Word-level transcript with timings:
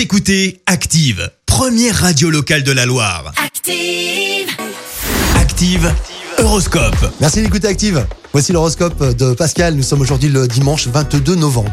Vous 0.00 0.04
écoutez 0.04 0.62
Active, 0.64 1.30
première 1.44 1.94
radio 1.94 2.30
locale 2.30 2.62
de 2.62 2.72
la 2.72 2.86
Loire. 2.86 3.34
Active. 3.36 4.48
Active, 5.36 5.94
Horoscope. 6.38 6.96
Merci 7.20 7.42
d'écouter 7.42 7.68
Active. 7.68 8.06
Voici 8.32 8.54
l'horoscope 8.54 9.14
de 9.14 9.34
Pascal. 9.34 9.74
Nous 9.74 9.82
sommes 9.82 10.00
aujourd'hui 10.00 10.30
le 10.30 10.48
dimanche 10.48 10.88
22 10.88 11.34
novembre. 11.34 11.70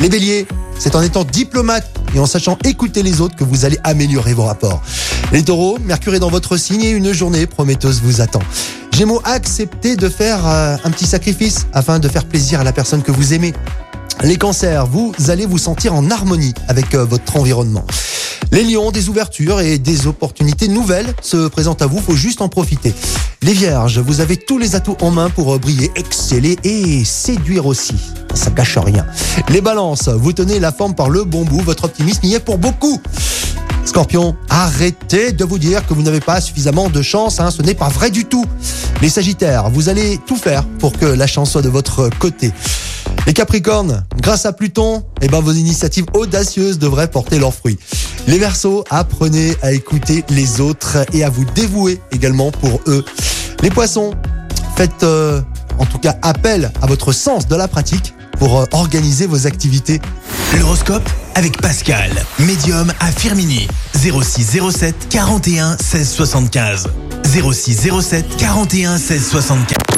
Les 0.00 0.08
béliers, 0.08 0.48
c'est 0.76 0.96
en 0.96 1.02
étant 1.02 1.22
diplomate 1.22 1.88
et 2.16 2.18
en 2.18 2.26
sachant 2.26 2.58
écouter 2.64 3.04
les 3.04 3.20
autres 3.20 3.36
que 3.36 3.44
vous 3.44 3.64
allez 3.64 3.78
améliorer 3.84 4.34
vos 4.34 4.46
rapports. 4.46 4.82
Les 5.30 5.44
taureaux, 5.44 5.78
Mercure 5.78 6.16
est 6.16 6.18
dans 6.18 6.30
votre 6.30 6.56
signe 6.56 6.82
et 6.82 6.90
une 6.90 7.12
journée 7.12 7.46
prometteuse 7.46 8.00
vous 8.02 8.20
attend. 8.20 8.42
Gémeaux, 8.90 9.22
acceptez 9.22 9.94
de 9.94 10.08
faire 10.08 10.44
euh, 10.48 10.76
un 10.82 10.90
petit 10.90 11.06
sacrifice 11.06 11.68
afin 11.72 12.00
de 12.00 12.08
faire 12.08 12.24
plaisir 12.24 12.58
à 12.58 12.64
la 12.64 12.72
personne 12.72 13.04
que 13.04 13.12
vous 13.12 13.34
aimez. 13.34 13.54
Les 14.24 14.36
cancers, 14.36 14.86
vous 14.86 15.14
allez 15.28 15.46
vous 15.46 15.58
sentir 15.58 15.94
en 15.94 16.10
harmonie 16.10 16.52
avec 16.66 16.94
euh, 16.94 17.04
votre 17.04 17.36
environnement. 17.36 17.84
Les 18.50 18.64
lions, 18.64 18.90
des 18.90 19.08
ouvertures 19.08 19.60
et 19.60 19.78
des 19.78 20.08
opportunités 20.08 20.66
nouvelles 20.66 21.14
se 21.22 21.46
présentent 21.46 21.82
à 21.82 21.86
vous, 21.86 22.00
faut 22.00 22.16
juste 22.16 22.42
en 22.42 22.48
profiter. 22.48 22.92
Les 23.42 23.52
vierges, 23.52 24.00
vous 24.00 24.20
avez 24.20 24.36
tous 24.36 24.58
les 24.58 24.74
atouts 24.74 24.96
en 25.02 25.12
main 25.12 25.30
pour 25.30 25.54
euh, 25.54 25.58
briller, 25.58 25.92
exceller 25.94 26.58
et 26.64 27.04
séduire 27.04 27.66
aussi. 27.66 27.94
Ça 28.34 28.50
cache 28.50 28.76
rien. 28.76 29.06
Les 29.50 29.60
balances, 29.60 30.08
vous 30.08 30.32
tenez 30.32 30.58
la 30.58 30.72
forme 30.72 30.96
par 30.96 31.10
le 31.10 31.22
bon 31.22 31.44
bout, 31.44 31.60
votre 31.60 31.84
optimisme 31.84 32.26
y 32.26 32.34
est 32.34 32.40
pour 32.40 32.58
beaucoup. 32.58 33.00
Scorpion, 33.84 34.34
arrêtez 34.50 35.30
de 35.30 35.44
vous 35.44 35.58
dire 35.58 35.86
que 35.86 35.94
vous 35.94 36.02
n'avez 36.02 36.20
pas 36.20 36.40
suffisamment 36.40 36.90
de 36.90 37.02
chance, 37.02 37.38
hein, 37.38 37.52
ce 37.52 37.62
n'est 37.62 37.74
pas 37.74 37.88
vrai 37.88 38.10
du 38.10 38.24
tout. 38.24 38.44
Les 39.00 39.10
Sagittaires, 39.10 39.70
vous 39.70 39.88
allez 39.88 40.18
tout 40.26 40.36
faire 40.36 40.64
pour 40.80 40.92
que 40.92 41.06
la 41.06 41.28
chance 41.28 41.52
soit 41.52 41.62
de 41.62 41.68
votre 41.68 42.10
côté. 42.18 42.52
Les 43.26 43.34
Capricornes, 43.34 44.04
grâce 44.20 44.46
à 44.46 44.52
Pluton, 44.52 45.04
eh 45.20 45.28
ben, 45.28 45.40
vos 45.40 45.52
initiatives 45.52 46.06
audacieuses 46.14 46.78
devraient 46.78 47.10
porter 47.10 47.38
leurs 47.38 47.54
fruits. 47.54 47.78
Les 48.26 48.38
Verseaux, 48.38 48.84
apprenez 48.90 49.54
à 49.62 49.72
écouter 49.72 50.24
les 50.30 50.60
autres 50.60 50.98
et 51.12 51.24
à 51.24 51.30
vous 51.30 51.44
dévouer 51.44 52.00
également 52.10 52.50
pour 52.50 52.80
eux. 52.86 53.04
Les 53.62 53.70
Poissons, 53.70 54.12
faites 54.76 55.02
euh, 55.02 55.40
en 55.78 55.86
tout 55.86 55.98
cas 55.98 56.16
appel 56.22 56.70
à 56.80 56.86
votre 56.86 57.12
sens 57.12 57.48
de 57.48 57.56
la 57.56 57.68
pratique 57.68 58.14
pour 58.38 58.60
euh, 58.60 58.64
organiser 58.72 59.26
vos 59.26 59.46
activités. 59.46 60.00
L'horoscope 60.58 61.08
avec 61.34 61.60
Pascal, 61.60 62.10
médium 62.38 62.92
à 63.00 63.10
Firmini. 63.12 63.68
06 63.94 64.60
07 64.70 65.08
41 65.10 65.76
16 65.78 66.08
75. 66.10 66.88
06 67.24 67.90
07 68.00 68.36
41 68.38 68.98
16 68.98 69.28
75. 69.28 69.97